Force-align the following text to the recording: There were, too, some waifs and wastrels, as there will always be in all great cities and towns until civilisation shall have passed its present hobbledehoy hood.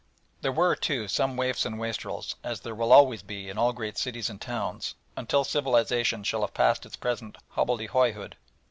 There 0.41 0.51
were, 0.51 0.75
too, 0.75 1.07
some 1.07 1.37
waifs 1.37 1.63
and 1.63 1.77
wastrels, 1.77 2.35
as 2.43 2.61
there 2.61 2.73
will 2.73 2.91
always 2.91 3.21
be 3.21 3.49
in 3.49 3.59
all 3.59 3.71
great 3.71 3.99
cities 3.99 4.31
and 4.31 4.41
towns 4.41 4.95
until 5.15 5.43
civilisation 5.43 6.23
shall 6.23 6.41
have 6.41 6.55
passed 6.55 6.87
its 6.87 6.95
present 6.95 7.37
hobbledehoy 7.53 8.13
hood. 8.13 8.35